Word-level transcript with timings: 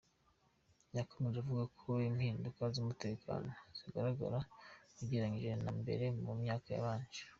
Yakomeje 0.97 1.37
avuga 1.39 1.63
ko 1.79 1.89
impinduka 2.09 2.61
z’umutekano 2.73 3.49
zigaragaza 3.77 4.39
ugereranyije 4.99 5.51
na 5.63 5.71
mbere 5.79 6.05
mu 6.23 6.33
myaka 6.41 6.67
yabanje. 6.75 7.21